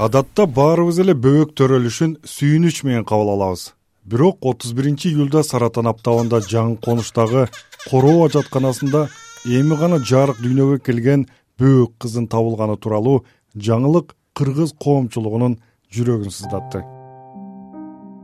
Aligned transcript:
адатта 0.00 0.46
баарыбыз 0.46 1.00
эле 1.02 1.12
бөбөк 1.12 1.52
төрөлүшүн 1.58 2.14
сүйүнүч 2.24 2.82
менен 2.86 3.04
кабыл 3.04 3.34
алабыз. 3.34 3.72
Бирок 4.04 4.38
отуз 4.40 4.72
биринчи 4.72 5.10
июлда 5.10 5.42
саратан 5.44 5.86
аптабында 5.86 6.40
жаңы 6.40 6.78
конуштагы 6.80 7.48
короо 7.90 8.24
ажатканасында 8.26 9.08
эми 9.44 9.76
гана 9.76 9.98
жарык 10.00 10.40
дүйнөгө 10.40 10.78
келген 10.86 11.26
бөбөк 11.60 11.92
кыздын 12.00 12.26
табылганы 12.26 12.78
тууралуу 12.78 13.24
жаңылык 13.54 14.16
кыргыз 14.34 14.72
коомчулугунун 14.80 15.58
жүрөгүн 15.92 16.32
сыздатты. 16.32 16.82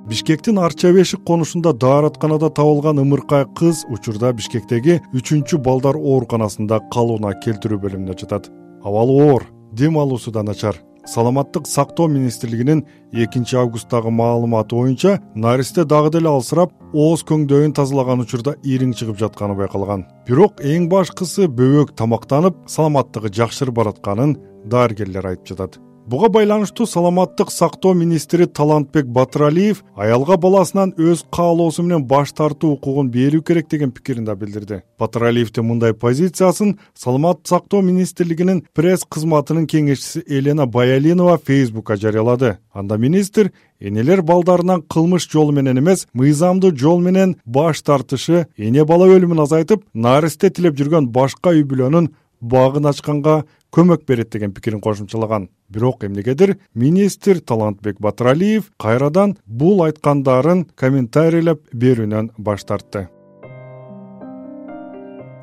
Бишкектин 0.08 0.58
арча 0.58 0.92
бешик 0.96 1.20
конушунда 1.28 1.74
дааратканада 1.74 2.48
табылган 2.48 3.04
ымыркай 3.04 3.44
кыз 3.60 3.84
учурда 3.92 4.32
бишкектеги 4.32 5.02
үчүнчү 5.12 5.60
балдар 5.60 6.00
ооруканасында 6.00 6.80
калууна 6.94 7.36
келтирүү 7.44 7.82
бөлүмүндө 7.84 8.20
жатат. 8.24 8.48
Абалы 8.82 9.20
оор 9.28 9.50
дем 9.72 9.98
алуусу 9.98 10.32
да 10.32 10.42
начар 10.42 10.80
саламаттык 11.08 11.66
сактоо 11.66 12.08
министрлигинин 12.08 12.84
экинчи 13.12 13.56
августтагы 13.56 14.10
маалыматы 14.10 14.76
боюнча 14.76 15.18
наристе 15.34 15.84
дагы 15.84 16.12
деле 16.12 16.28
алсырап 16.28 16.72
ооз 16.92 17.24
көңдөйүн 17.28 17.74
тазалаган 17.78 18.20
учурда 18.24 18.54
ириң 18.62 18.92
чыгып 18.92 19.18
жатканы 19.24 19.56
байкалган. 19.56 20.04
Бирок 20.28 20.60
эң 20.60 20.88
башкысы 20.92 21.48
бөбөк 21.48 21.96
тамактанып 21.96 22.60
саламаттыгы 22.68 23.32
жакшырып 23.40 23.80
баратканын 23.80 24.36
дарыгерлер 24.68 25.32
айтып 25.32 25.54
жатат 25.54 25.80
буга 26.08 26.28
байланыштуу 26.32 26.86
саламаттык 26.86 27.50
сактоо 27.52 27.92
министри 27.94 28.46
талантбек 28.46 29.06
батыралиев 29.06 29.82
аялга 29.94 30.38
баласынан 30.40 30.94
өз 30.96 31.24
каалоосу 31.30 31.82
менен 31.82 32.06
баш 32.08 32.32
тартуу 32.32 32.72
укугун 32.78 33.10
берүү 33.12 33.42
керек 33.42 33.68
деген 33.68 33.90
пикирин 33.92 34.24
да 34.24 34.34
билдирди. 34.34 34.80
Батыралиевдин 34.98 35.66
мындай 35.68 35.92
позициясын 35.92 36.78
саламаттык 36.94 37.48
сактоо 37.48 37.82
министрлигинин 37.82 38.62
пресс 38.72 39.04
кызматынын 39.04 39.66
кеңешчиси 39.68 40.24
елена 40.26 40.66
баялинова 40.66 41.36
фейсбукка 41.36 41.96
жарыялады. 41.96 42.56
Анда 42.72 42.96
министр 42.96 43.52
энелер 43.78 44.22
балдарынан 44.22 44.82
кылмыш 44.82 45.28
жолу 45.30 45.52
менен 45.52 45.78
эмес 45.78 46.06
мыйзамдуу 46.14 46.72
жол 46.74 47.00
менен 47.00 47.36
баш 47.44 47.82
тартышы 47.82 48.46
эне 48.56 48.84
бала 48.84 49.06
өлүмүн 49.12 49.42
азайтып 49.44 49.84
наристе 49.92 50.50
тилеп 50.50 50.78
жүргөн 50.78 51.12
башка 51.12 51.52
үй 51.52 51.64
бүлөнүн 51.64 52.08
багын 52.40 52.86
ачканга 52.86 53.44
көмөк 53.74 54.06
берет 54.06 54.30
деген 54.30 54.52
пикирин 54.52 54.80
кошумчалаган. 54.80 55.48
Бирок 55.68 56.04
эмнегедир 56.04 56.56
министр 56.74 57.40
талантбек 57.40 58.00
батыралиев 58.00 58.70
кайрадан 58.78 59.36
бул 59.46 59.82
айткандарын 59.84 60.66
комментарийлеп 60.74 61.62
берүүнөн 61.72 62.32
баш 62.38 62.64
тартты. 62.64 63.08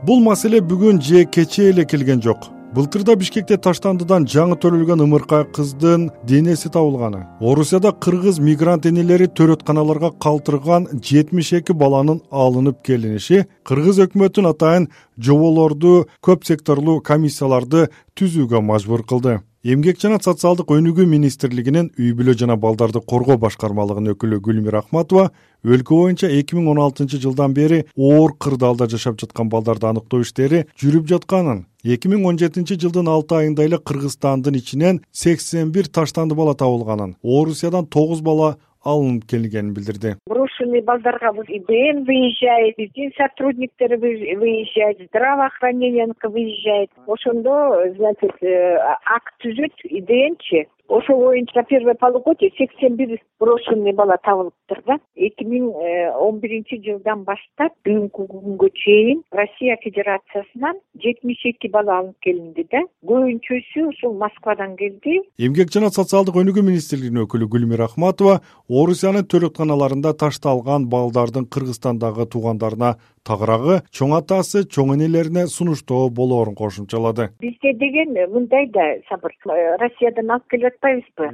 Бул 0.05 0.21
маселе 0.21 0.61
бүгүн 0.61 1.01
же 1.01 1.25
кечээ 1.25 1.71
эле 1.73 1.85
келген 1.85 2.21
жок 2.21 2.54
былтырда 2.75 3.13
бишкекте 3.15 3.55
таштандыдан 3.61 4.25
жаңы 4.27 4.57
төрөлгөн 4.59 5.05
ымыркай 5.05 5.45
кыздын 5.55 6.09
денеси 6.27 6.67
табылганы. 6.67 7.21
Орусияда 7.39 7.93
кыргыз 7.93 8.41
мигрант 8.43 8.85
энелери 8.89 9.29
төрөтканаларга 9.31 10.09
калтырган 10.19 10.89
жетимиш 10.99 11.53
эки 11.61 11.71
баланын 11.71 12.19
алынып 12.31 12.81
келиниши 12.83 13.45
кыргыз 13.63 14.01
өкмөтүн 14.07 14.49
атайын 14.51 14.89
жоболорду 15.15 15.93
көп 16.19 16.43
секторлуу 16.49 16.99
комиссияларды 16.99 17.87
түзүүгө 18.19 18.59
мажбур 18.61 19.05
кылды. 19.07 19.37
Эмгек 19.63 20.01
жана 20.01 20.19
социалдык 20.21 20.69
өнүгүү 20.75 21.05
министрлигинин 21.09 21.87
үй 21.95 22.11
бүлө 22.17 22.35
жана 22.37 22.57
балдарды 22.59 22.99
коргоо 22.99 23.39
башкармалыгынын 23.41 24.17
өкүлү 24.17 24.41
гүлмира 24.43 24.83
акматова 24.83 25.31
өлкө 25.63 25.95
боюнча 25.95 26.27
эки 26.29 26.59
миң 26.59 26.67
он 26.75 26.83
алтынчы 26.83 27.17
жылдан 27.23 27.55
бери 27.55 27.85
оор 27.95 28.35
кырдаалда 28.37 28.85
жашап 28.91 29.17
жаткан 29.23 29.49
балдарды 29.49 29.87
аныктоо 29.89 30.21
иштери 30.21 30.67
жүрүп 30.77 31.07
жатканын 31.09 31.63
эки 31.85 32.09
миң 32.09 32.23
он 32.25 32.39
жетинчи 32.41 32.79
жылдын 32.81 33.09
алты 33.13 33.35
айында 33.39 33.65
эле 33.67 33.77
кыргызстандын 33.77 34.57
ичинен 34.57 35.01
сексен 35.11 35.71
бир 35.75 35.85
таштанды 35.97 36.37
бала 36.39 36.55
табылганын 36.57 37.13
орусиядан 37.23 37.85
тогуз 37.85 38.23
бала 38.25 38.55
алынып 38.85 39.25
келгенин 39.29 39.73
билдирди. 39.73 40.15
Брошенный 40.29 40.81
балдарга 40.81 41.31
идн 41.47 42.03
выезжает 42.09 42.75
биздин 42.77 43.11
сотрудниктер 43.17 43.97
выезжает 43.97 45.01
здравоохранение 45.09 46.07
выезжает. 46.23 46.89
Ошондо 47.07 47.81
значит 47.97 48.33
э, 48.41 48.77
акт 49.05 49.33
түзөт 49.41 49.85
иднчи 49.89 50.67
ошол 50.87 51.19
боюнча 51.19 51.63
первое 51.63 51.95
полугодие 51.95 52.51
сексен 52.57 52.95
бир 52.95 53.19
брошенный 53.39 53.93
бала 53.93 54.17
табылыптыр 54.23 54.81
да. 54.85 54.97
Эки 55.15 55.43
миң 55.43 55.71
э, 55.71 56.11
он 56.17 56.39
биринчи 56.39 56.79
жылдан 56.83 57.23
баштап 57.25 57.73
бүгүнкү 57.85 58.27
күнгө 58.31 58.69
чейин 58.73 59.23
россия 59.31 59.77
федерациясынан 59.83 60.79
жетимиш 61.01 61.41
эки 61.45 61.71
бала 61.71 61.99
алынып 61.99 62.19
келинди 62.21 62.67
да. 62.71 62.83
Көбүнчөсү 63.05 63.87
ушул 63.89 64.15
москвадан 64.21 64.75
келди. 64.77 65.21
Эмгек 65.39 65.73
жана 65.73 65.89
социалдык 65.89 66.37
өнүгүү 66.41 66.63
министрлигинин 66.69 67.25
өкүлү 67.25 67.49
гүлмира 67.51 67.89
акматова 67.89 68.39
орусиянын 68.69 69.27
төрөтканаларында 69.31 70.15
ташталган 70.21 70.87
балдардын 70.89 71.49
кыргызстандагы 71.49 72.29
туугандарына 72.29 72.95
тагыраагы 73.25 73.81
чоң 73.91 74.15
атасы 74.19 74.63
чоң 74.69 74.93
энелерине 74.95 75.47
сунуштоо 75.49 76.09
болоорун 76.09 76.55
кошумчалады. 76.55 77.29
Бизде 77.41 77.73
деген 77.73 78.13
мындай 78.31 78.67
да 78.69 78.85
сабыр. 79.09 79.33
Россиядан 79.81 80.29
алып 80.35 80.47
келип 80.53 80.74
атпайбызбы 80.75 81.29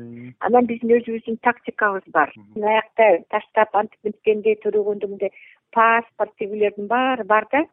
анан 0.47 0.69
биздин 0.69 0.94
өзүбүздүн 0.97 1.40
тактикабыз 1.46 2.06
бар. 2.13 2.34
Аякта 2.56 3.09
таштап 3.34 3.75
антип 3.75 4.00
мынткенде 4.07 4.56
төрөгөндө 4.63 5.09
мындай 5.12 5.31
паспорт 5.72 6.32
тигилердин 6.38 6.88
баары 6.88 7.24
бар 7.24 7.48
да. 7.52 7.66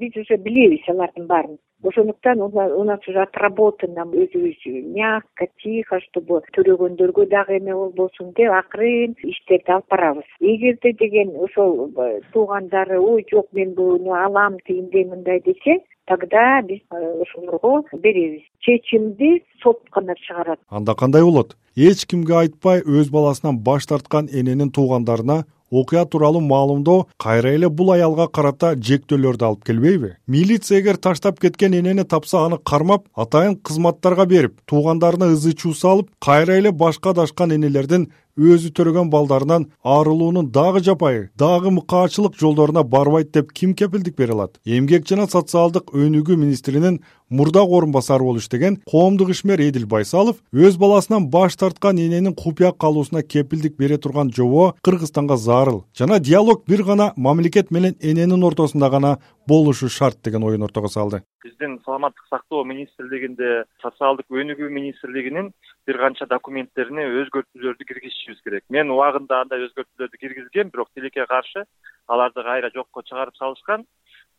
Биз 0.00 0.16
уже 0.16 0.36
билебиз 0.36 0.88
алардын 0.88 1.26
баарын. 1.26 1.58
Ошондуктан 1.82 2.40
у 2.40 2.84
нас 2.84 3.00
уже 3.06 3.20
отработано. 3.20 4.04
Өзүбүз 4.08 4.60
мягко 4.96 5.46
тихо 5.62 6.00
чтобы 6.06 6.40
төрөгөндөргө 6.56 7.26
дагы 7.28 7.58
эме 7.58 7.74
болбосун 7.74 8.32
деп 8.38 8.52
акырын 8.56 9.16
иштерди 9.22 9.70
алып 9.70 9.90
барабыз. 9.90 10.28
Эгерде 10.40 10.92
деген 10.92 11.34
ошол 11.36 11.90
э, 11.96 12.20
туугандары 12.32 12.98
ой 12.98 13.26
жок 13.30 13.52
мен 13.52 13.74
буну 13.74 14.14
алам 14.14 14.56
тигиндей 14.66 15.04
мындай 15.04 15.40
десе 15.40 15.82
тогда 16.06 16.62
биз 16.62 16.80
э, 16.90 17.22
ошолорго 17.22 17.84
беребиз. 17.92 18.42
Чечимди 18.60 19.44
сот 19.62 19.82
гана 19.92 20.14
чыгарат. 20.14 20.60
Анда 20.70 20.94
кандай 20.94 21.22
болот? 21.22 21.56
Эч 21.76 22.06
кимге 22.06 22.34
айтпай 22.38 22.80
өз 22.80 23.10
баласынан 23.10 23.58
баш 23.58 23.86
тарткан 23.86 24.28
эненин 24.32 24.70
туугандарына 24.70 25.44
окуя 25.80 26.04
тууралуу 26.06 26.40
маалымдоо 26.40 27.06
кайра 27.18 27.54
эле 27.56 27.68
бул 27.68 27.92
аялга 27.94 28.28
карата 28.28 28.74
жектөөлөрдү 28.74 29.46
алып 29.48 29.64
келбейби. 29.66 30.14
Милиция 30.26 30.80
эгер 30.80 30.96
таштап 30.96 31.40
кеткен 31.40 31.74
энени 31.74 32.04
тапса 32.04 32.44
аны 32.46 32.58
кармап 32.58 33.08
атайын 33.14 33.56
кызматтарга 33.56 34.26
берип 34.26 34.60
туугандарына 34.70 35.32
ызы 35.34 35.54
чуу 35.54 35.74
салып 35.74 36.10
кайра 36.20 36.58
эле 36.60 36.72
башка 36.72 37.10
адашкан 37.10 37.52
энелердин 37.56 38.10
өзү 38.36 38.72
төрөгөн 38.74 39.10
балдарынан 39.12 39.68
арылуунун 39.84 40.50
дагы 40.50 40.82
жапайы 40.82 41.28
дагы 41.38 41.70
мыкаачылык 41.70 42.34
жолдоруна 42.40 42.82
барбайт 42.82 43.30
деп 43.32 43.52
ким 43.52 43.74
кепилдик 43.74 44.16
бере 44.16 44.32
алат? 44.32 44.58
Эмгек 44.64 45.06
жана 45.06 45.28
социалдык 45.30 45.94
өнүгүү 45.94 46.36
министринин 46.36 47.00
мурдагы 47.30 47.76
орун 47.76 47.92
басары 47.92 48.24
болуп 48.24 48.42
иштеген 48.42 48.80
коомдук 48.90 49.30
ишмер 49.30 49.60
эдил 49.60 49.86
байсалов 49.86 50.36
өз 50.52 50.76
баласынан 50.78 51.28
баш 51.30 51.56
тарткан 51.56 51.98
эненин 51.98 52.34
купуя 52.34 52.72
калуусуна 52.72 53.22
кепилдик 53.22 53.76
бере 53.78 53.98
турган 53.98 54.32
жобо 54.34 54.74
кыргызстанга 54.82 55.36
зарыл 55.36 55.84
жана 55.96 56.18
диалог 56.18 56.64
бир 56.66 56.82
гана 56.84 57.12
мамлекет 57.16 57.70
менен 57.70 57.96
эненин 58.00 58.44
ортосунда 58.44 58.90
гана 58.90 59.18
болушу 59.48 59.88
шарт 59.88 60.18
деген 60.24 60.44
оюн 60.44 60.62
ортого 60.62 60.88
салды. 60.88 61.22
Биздин 61.44 61.80
саламаттык 61.84 62.24
сактоо 62.30 62.64
министрлигинде 62.64 63.64
социалдык 63.82 64.26
өнүгүү 64.30 64.68
министрлигинин 64.68 65.52
бир 65.86 65.98
канча 65.98 66.26
документтерине 66.26 67.06
өзгөртүүлөрдү 67.22 67.88
киргизишибиз 67.88 68.40
керек. 68.44 68.64
Мен 68.68 68.90
убагында 68.90 69.42
андай 69.44 69.66
өзгөртүүлөрдү 69.66 70.20
киргизгем 70.20 70.70
бирок 70.72 70.88
тилекке 70.94 71.26
каршы 71.26 71.64
аларды 72.08 72.42
кайра 72.42 72.70
жокко 72.74 73.02
чыгарып 73.02 73.36
салышкан. 73.36 73.84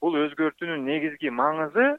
Бул 0.02 0.18
өзгөртүүнүн 0.26 0.86
негизги 0.86 1.30
маңызы 1.30 1.98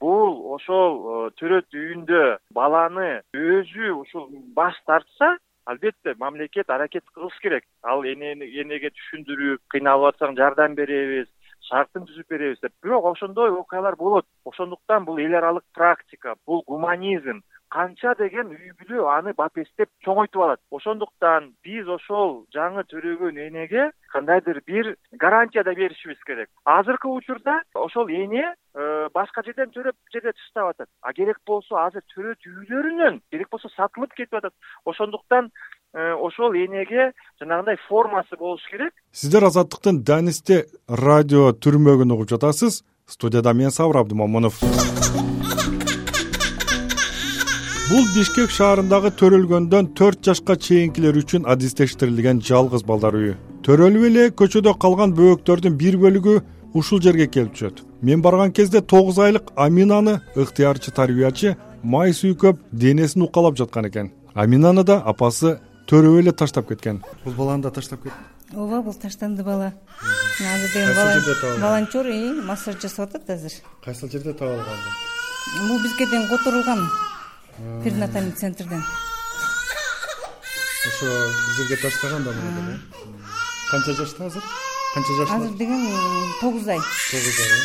бул 0.00 0.54
ошол 0.56 0.98
э, 0.98 1.30
төрөт 1.38 1.72
үйүндө 1.72 2.22
баланы 2.54 3.22
өзү 3.36 3.92
ушул 4.00 4.28
баш 4.56 4.78
тартса 4.86 5.36
албетте 5.64 6.14
мамлекет 6.18 6.70
аракет 6.70 7.04
кылыш 7.14 7.38
керек. 7.42 7.64
Ал 7.82 8.02
энеге 8.04 8.90
түшүндүрүп 8.90 9.62
кыйналып 9.70 10.14
атсаң 10.14 10.36
жардам 10.36 10.74
беребиз 10.74 11.28
шартын 11.68 12.06
түзүп 12.08 12.28
беребиз 12.28 12.60
деп. 12.62 12.72
Бирок 12.82 13.04
ошондой 13.12 13.50
окуялар 13.50 13.96
болот. 13.96 14.26
Ошондуктан 14.44 15.04
бул 15.04 15.18
эл 15.18 15.34
аралык 15.34 15.64
практика 15.74 16.34
бул 16.46 16.64
гуманизм 16.66 17.42
канча 17.72 18.12
деген 18.18 18.52
үй 18.52 18.72
бүлө 18.80 19.06
аны 19.08 19.32
бапестеп 19.36 19.88
чоңойтуп 20.04 20.44
алат. 20.44 20.60
Ошондуктан 20.70 21.52
биз 21.64 21.88
ошол 21.88 22.42
жаңы 22.54 22.84
төрөгөн 22.90 23.38
энеге 23.46 23.90
кандайдыр 24.12 24.60
бир 24.66 24.94
гарантия 25.12 25.64
да 25.64 25.74
беришибиз 25.74 26.20
керек. 26.26 26.50
Азыркы 26.64 27.08
учурда 27.08 27.62
ошол 27.74 28.10
эне 28.12 28.44
э, 28.44 29.08
башка 29.14 29.42
жерден 29.46 29.72
төрөп 29.72 29.96
жерде 30.12 30.34
таштап 30.36 30.74
атат. 30.74 30.88
А 31.00 31.12
керек 31.12 31.40
болсо 31.46 31.78
азыр 31.86 32.04
төрөт 32.14 32.44
үйлөрүнөн 32.44 33.22
керек 33.30 33.48
болсо 33.50 33.72
сатылып 33.76 34.12
кетип 34.12 34.34
атат. 34.34 34.52
Ошондуктан 34.84 35.50
ошол 35.94 36.54
энеге 36.54 37.12
жанагындай 37.40 37.76
формасы 37.88 38.36
болуш 38.38 38.62
керек. 38.70 38.92
Сиздер 39.12 39.44
азаттыктын 39.44 40.02
данисте 40.04 40.66
радио 40.88 41.52
түрмөгүн 41.52 42.12
угуп 42.12 42.30
жатасыз. 42.30 42.82
Студияда 43.06 43.52
мен 43.52 43.70
сабыр 43.70 43.98
абдымомунов 44.00 44.60
бул 47.92 48.06
бишкек 48.14 48.48
шаарындагы 48.48 49.10
төрөлгөндөн 49.20 49.90
төрт 49.98 50.22
жашка 50.24 50.54
чейинкилер 50.56 51.18
үчүн 51.20 51.44
адистештирилген 51.44 52.38
жалгыз 52.40 52.86
балдар 52.88 53.18
үйү. 53.18 53.34
Төрөлүп 53.66 54.06
эле 54.08 54.24
көчөдө 54.32 54.72
калган 54.80 55.12
бөбөктөрдүн 55.18 55.76
бир 55.76 55.98
бөлүгү 56.00 56.38
ушул 56.78 57.02
жерге 57.04 57.26
келип 57.26 57.52
түшөт. 57.52 57.82
Мен 58.00 58.22
барган 58.24 58.54
кезде 58.56 58.80
тогуз 58.80 59.18
айлык 59.18 59.52
аминаны 59.56 60.22
ыктыярчы 60.36 60.94
тарбиячы 60.96 61.56
май 61.82 62.16
сүйкөп 62.16 62.64
денесин 62.72 63.26
укалап 63.26 63.58
жаткан 63.60 63.90
экен. 63.90 64.12
Аминаны 64.32 64.84
да 64.84 65.02
апасы 65.04 65.58
төрөп 65.92 66.22
эле 66.24 66.32
таштап 66.32 66.72
кеткен? 66.72 67.02
Бул 67.24 67.36
баланы 67.36 67.68
да 67.68 67.70
таштап 67.70 68.02
кетти 68.02 68.32
ооба 68.54 68.82
бул 68.82 68.94
таштанды 68.94 69.42
бала. 69.42 69.72
Азыр 70.40 70.68
деген 70.72 70.94
жерде 70.94 71.60
волонтер 71.60 72.42
массаж 72.44 72.80
жасап 72.80 73.08
атат 73.08 73.30
азыр. 73.30 73.52
Кайсыл 73.84 74.10
жерде 74.10 74.32
таап 74.32 74.50
алган 74.50 75.68
бул 75.68 75.82
бизге 75.82 76.06
деген 76.06 76.28
которулган. 76.28 76.90
Перинатальный 77.84 78.32
центрден. 78.32 78.82
Ошо 80.86 81.06
бизерге 81.48 81.76
таштаган 81.82 82.24
да 82.24 82.30
э 82.30 82.78
канча 83.70 83.94
жашта 83.94 84.26
азыр? 84.26 84.42
Канча 84.94 85.16
жашта? 85.16 85.36
Азыр 85.36 85.56
деген 85.56 85.88
тогуз 86.40 86.68
ай. 86.68 86.78
Тогуз 87.10 87.40
ай 87.40 87.48
э? 87.48 87.62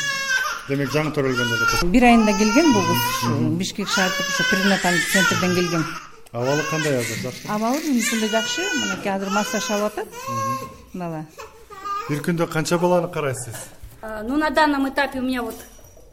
Демек 0.70 0.92
жаңы 0.92 1.14
төрөлгөн 1.16 1.54
эле 1.56 1.92
бир 1.92 2.04
айында 2.04 2.34
келген 2.38 2.74
бул 2.74 2.84
кыз. 2.84 3.58
Бишкек 3.60 3.88
шаардык 3.88 4.28
ошо 4.28 4.44
перинатальный 4.52 5.02
центрден 5.12 5.56
келген 5.56 5.86
абалы 6.32 6.64
кандай 6.70 7.00
азыр? 7.00 7.18
Жакшыбы 7.24 7.54
абалы 7.54 7.78
эле 7.80 8.28
жакшы. 8.30 8.62
Мынакей 8.80 9.12
азыр 9.12 9.30
массаж 9.30 9.70
алып 9.72 9.94
атат. 9.94 10.08
Бала. 10.94 11.26
Бир 12.10 12.22
күндө 12.24 12.48
канча 12.48 12.78
баланы 12.78 13.08
карайсыз? 13.08 13.56
Ну 14.24 14.38
на 14.38 14.50
данном 14.50 14.88
этапе 14.90 15.20
у 15.20 15.24
меня 15.24 15.42
вот 15.42 15.56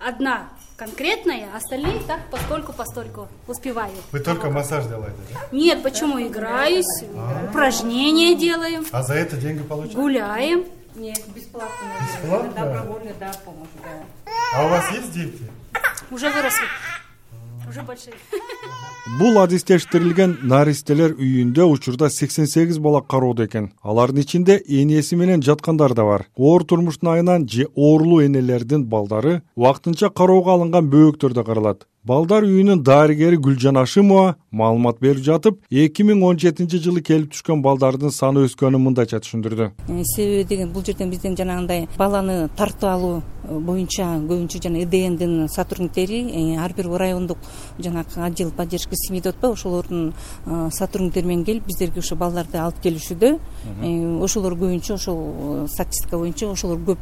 одна 0.00 0.48
конкретная 0.76 1.48
остальные 1.54 2.00
так 2.06 2.28
постольку 2.30 2.72
постольку 2.72 3.28
успеваю 3.46 3.92
вы 4.10 4.18
только 4.18 4.50
массаж 4.50 4.86
делаете 4.86 5.16
да? 5.32 5.40
Нет 5.52 5.82
почему? 5.84 6.20
Играюсь 6.20 7.04
упражнения 7.48 8.34
делаем 8.34 8.84
а 8.90 9.02
за 9.04 9.14
это 9.14 9.36
деньги 9.36 9.62
получаете? 9.62 9.96
Гуляем. 9.96 10.64
Нет 10.96 11.22
бесплатно. 11.28 11.86
Бесплатно? 12.00 12.52
добровольно 12.52 13.12
да 13.20 13.32
помощь 13.44 13.68
да. 13.84 14.32
А 14.56 14.66
у 14.66 14.68
вас 14.68 14.90
есть 14.90 15.12
дети? 15.12 15.48
Уже 16.10 16.28
выросли. 16.30 16.66
Уже 17.68 17.82
большие 17.82 18.14
бул 19.04 19.36
адистештирилген 19.36 20.38
наристелер 20.48 21.12
үйүндө 21.18 21.66
учурда 21.68 22.08
сексен 22.10 22.46
сегиз 22.48 22.78
бала 22.80 23.02
кароодо 23.02 23.44
экен. 23.44 23.70
Алардын 23.82 24.22
ичинде 24.24 24.56
энеси 24.64 25.16
менен 25.16 25.42
жаткандар 25.44 25.94
да 25.94 26.04
бар. 26.08 26.26
Оор 26.36 26.64
турмуштун 26.64 27.10
айынан 27.12 27.48
же 27.48 27.68
оорулуу 27.76 28.22
энелердин 28.24 28.86
балдары 28.88 29.42
убактынча 29.56 30.08
кароого 30.08 30.54
алынган 30.54 30.88
бөбөктөр 30.88 31.34
да 31.34 31.44
каралат 31.44 31.84
балдар 32.04 32.44
үйүнүн 32.44 32.82
дарыгери 32.84 33.38
гүлжан 33.40 33.78
ашимова 33.80 34.34
маалымат 34.52 34.98
берип 35.00 35.24
жатып 35.24 35.62
эки 35.72 36.04
миң 36.04 36.20
он 36.28 36.38
жетинчи 36.38 36.76
жылы 36.84 37.00
келип 37.00 37.30
түшкөн 37.32 37.62
балдардын 37.64 38.12
саны 38.12 38.42
өскөнүн 38.44 38.82
мындайча 38.84 39.22
түшүндүрдү. 39.24 39.70
Э, 39.88 40.02
себеби 40.12 40.44
деген 40.50 40.72
бул 40.74 40.84
жерден 40.84 41.08
бизден 41.10 41.36
жанагындай 41.38 41.86
баланы 41.96 42.50
тартып 42.58 42.84
алуу 42.90 43.22
э, 43.22 43.56
боюнча 43.56 44.04
көбүнчө 44.20 44.60
жана 44.66 44.82
идндин 44.84 45.48
сотрудниктери 45.48 46.20
э, 46.28 46.58
ар 46.60 46.74
бир 46.76 46.90
райондук 46.92 47.38
жанагы 47.78 48.20
отдел 48.20 48.50
поддержки 48.50 49.00
семьи 49.06 49.22
деп 49.22 49.36
атпайбы 49.36 49.54
ошолордун 49.54 50.12
сотрудниктери 50.44 51.26
менен 51.26 51.44
келип 51.44 51.64
бизерге 51.64 52.04
ошо 52.04 52.16
балдарды 52.16 52.60
алып 52.60 52.82
келишүүдө 52.84 53.38
ошолор 54.20 54.58
көбүнчө 54.60 54.98
ошол 54.98 55.68
статистика 55.72 56.18
боюнча 56.18 56.52
ошолор 56.52 56.84
көп 56.84 56.98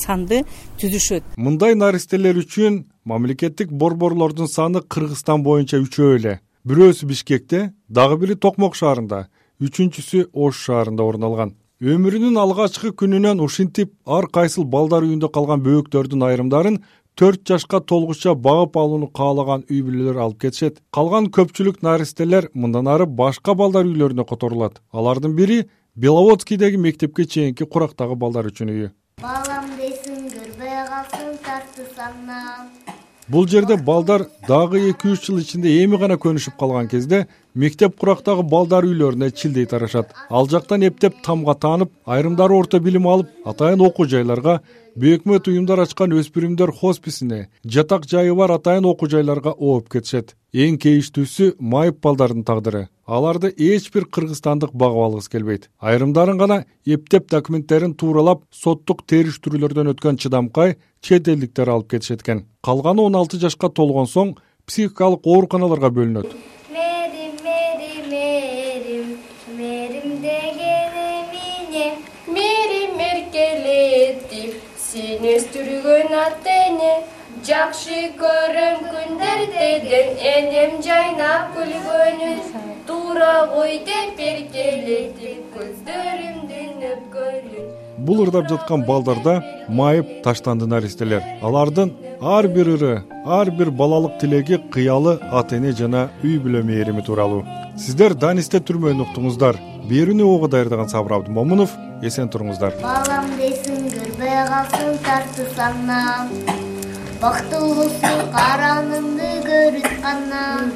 санды 0.00 0.40
түзүшөт. 0.80 1.36
Мындай 1.36 1.76
наристелер 1.76 2.40
үчүн 2.40 2.80
мамлекеттик 3.04 3.72
борборлордун 3.72 4.48
саны 4.48 4.82
кыргызстан 4.82 5.42
боюнча 5.42 5.80
үчөө 5.80 6.16
эле. 6.18 6.40
Бирөөсү 6.66 7.06
бишкекте 7.08 7.72
дагы 7.88 8.18
бири 8.20 8.36
токмок 8.36 8.76
шаарында 8.76 9.28
үчүнчүсү 9.60 10.28
ош 10.32 10.60
шаарында 10.66 11.04
орун 11.04 11.24
алган. 11.24 11.54
Өмүрүнүн 11.80 12.36
алгачкы 12.36 12.92
күнүнөн 12.92 13.40
ушинтип 13.40 13.94
ар 14.04 14.26
кайсыл 14.28 14.66
балдар 14.68 15.06
үйүндө 15.06 15.30
калган 15.32 15.62
бөбөктөрдүн 15.64 16.26
айрымдарын 16.26 16.76
төрт 17.16 17.46
жашка 17.48 17.80
толгуча 17.80 18.34
багып 18.36 18.76
алууну 18.76 19.08
каалаган 19.08 19.64
үй 19.70 19.80
бүлөлөр 19.86 20.20
алып 20.20 20.42
кетишет. 20.44 20.82
Калган 20.92 21.30
көпчүлүк 21.32 21.80
наристелер 21.84 22.50
мындан 22.54 22.88
ары 22.88 23.06
башка 23.06 23.54
балдар 23.54 23.88
үйлөрүнө 23.88 24.28
которулат. 24.28 24.80
Алардын 24.92 25.36
бири 25.36 25.62
беловодскийдеги 25.96 26.76
мектепке 26.76 27.24
чейинки 27.24 27.64
курактагы 27.64 28.16
балдар 28.16 28.52
үчүн 28.52 28.72
үйү. 28.72 28.90
Балам 29.20 29.72
дейсиң 29.80 30.28
көрбөй 30.32 30.84
калсын 30.92 31.32
тартысаңан 31.44 32.69
бул 33.30 33.46
жерде 33.46 33.76
балдар 33.76 34.24
дагы 34.48 34.80
эки 34.90 35.12
үч 35.12 35.28
жыл 35.28 35.38
ичинде 35.38 35.70
эми 35.84 35.98
гана 36.02 36.16
көнүшүп 36.18 36.56
калган 36.58 36.88
кезде 36.90 37.20
мектеп 37.54 37.94
курактагы 38.00 38.42
балдар 38.42 38.86
үйлөрүнө 38.88 39.30
чилдей 39.30 39.66
тарашат. 39.70 40.10
Ал 40.30 40.48
жактан 40.50 40.82
эптеп 40.82 41.22
тамга 41.22 41.54
таанып 41.54 41.92
айрымдары 42.06 42.58
орто 42.58 42.80
билим 42.80 43.06
алып 43.06 43.30
атайын 43.46 43.86
окуу 43.86 44.08
жайларга 44.10 44.60
бейөкмөт 44.98 45.46
уюмдар 45.46 45.84
ачкан 45.86 46.16
өспүрүмдөр 46.18 46.74
хосписине 46.80 47.46
жатак 47.64 48.08
жайы 48.10 48.34
бар 48.34 48.56
атайын 48.58 48.90
окуу 48.90 49.08
жайларга 49.08 49.54
ооп 49.54 49.88
кетишет. 49.94 50.34
Эң 50.52 50.80
кейиштүүсү 50.82 51.54
майып 51.60 52.00
балдардын 52.02 52.42
тагдыры 52.42 52.88
аларды 53.10 53.50
эч 53.58 53.90
бир 53.90 54.04
кыргызстандык 54.06 54.70
багып 54.72 55.02
алгысы 55.04 55.30
келбейт. 55.32 55.68
Айрымдарын 55.82 56.38
гана 56.38 56.64
эптеп 56.86 57.26
документтерин 57.30 57.94
тууралап 57.98 58.44
соттук 58.54 59.02
териштирүүлөрдөн 59.10 59.90
өткөн 59.94 60.20
чыдамкай 60.22 60.76
чет 61.02 61.28
элдиктер 61.28 61.72
алып 61.74 61.90
кетишет 61.90 62.22
экен. 62.22 62.46
Калганы 62.62 63.02
он 63.02 63.16
алты 63.18 63.40
жашка 63.42 63.68
толгон 63.68 64.06
соң 64.06 64.36
психикалык 64.66 65.26
ооруканаларга 65.26 65.90
бөлүнөт. 65.90 66.36
Мээрим 66.70 67.34
мээрим 67.42 67.98
мээрим 68.14 69.08
мээрим 69.58 70.10
дегени 70.22 71.26
эмне 71.66 71.86
мээрим 72.30 73.00
эркелетип 73.10 74.54
сени 74.78 75.34
өстүргөн 75.40 76.14
ата 76.14 76.60
эне 76.68 76.92
жакшы 77.42 78.12
көрөм 78.22 78.86
күндөрдөн 78.92 80.08
энем 80.36 80.78
жайнап 80.84 81.50
күлгөнүн 81.56 82.79
туура 83.10 83.48
кой 83.52 83.78
деп 83.86 84.18
эркелетип 84.22 85.54
көздөрүмдүн 85.54 86.82
өпкөнүн 86.90 87.64
бул 88.06 88.20
ырдап 88.24 88.46
жаткан 88.50 88.84
балдарда 88.86 89.34
майып 89.78 90.12
таштанды 90.24 90.68
наристелер 90.70 91.24
алардын 91.42 91.90
ар 92.20 92.48
бир 92.54 92.70
ыры 92.76 92.92
ар 93.38 93.50
бир 93.50 93.72
балалык 93.80 94.20
тилеги 94.20 94.60
кыялы 94.76 95.16
ата 95.40 95.56
эне 95.56 95.72
жана 95.80 96.04
үй 96.22 96.38
бүлө 96.44 96.62
мээрими 96.68 97.02
тууралуу. 97.02 97.42
Сиздер 97.76 98.14
данисте 98.14 98.60
түрмөнү 98.60 99.08
уктуңуздар. 99.08 99.58
Берүүнү 99.90 100.28
угу 100.36 100.48
даярдаган 100.52 100.88
сабыр 100.92 101.16
абдымомунов 101.18 101.74
эсен 102.06 102.30
туруңуздар. 102.30 102.78
Балам 102.84 103.26
дейсиң 103.40 103.90
көрбөй 103.96 104.38
калсын 104.52 105.02
тартысаңан 105.08 106.30
бактылуусу 107.20 108.14
караныңды 108.36 109.32
көрүп 109.48 109.92
канан 110.04 110.72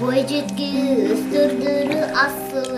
бой 0.00 0.22
жеткиз 0.28 1.00
өстөрдүрү 1.14 1.98
асыл 2.22 2.70